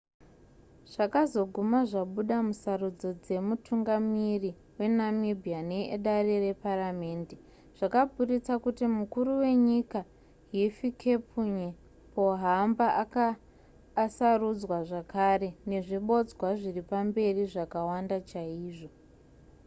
zvakazoguma 0.91 1.79
zvabuda 1.89 2.35
musarudzo 2.47 3.09
dzemutungamiri 3.23 4.49
wenamibia 4.77 5.59
needare 5.69 6.35
reparamhende 6.47 7.35
zvakaburitsa 7.77 8.53
kuti 8.65 8.83
mukuru 8.97 9.31
wenyika 9.43 9.99
hifikepunye 10.53 11.67
pohamba 12.13 12.87
anga 13.01 13.27
asarudzwa 14.05 14.77
zvakare 14.89 15.49
nezvibodzwa 15.69 16.47
zviripamberi 16.61 17.41
zvakawanda 17.51 18.17
chaizvo 18.29 18.89